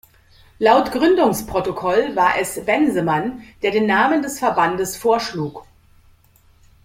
Laut 0.57 0.91
Gründungsprotokoll 0.93 2.15
war 2.15 2.39
es 2.39 2.65
Bensemann, 2.65 3.43
der 3.61 3.69
den 3.69 3.85
Namen 3.85 4.23
des 4.23 4.39
Verbandes 4.39 4.97
vorschlug. 4.97 5.63